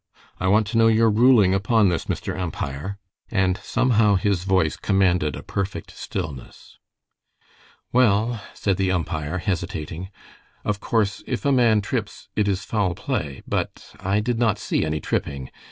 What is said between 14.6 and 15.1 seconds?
any